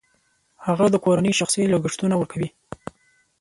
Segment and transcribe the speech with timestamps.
[0.65, 2.49] هغه د کورنۍ شخصي لګښتونه ورکوي